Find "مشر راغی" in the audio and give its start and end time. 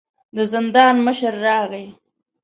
1.05-1.87